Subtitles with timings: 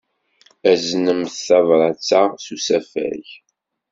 [0.71, 3.25] Aznemt tabṛat-a s usafag.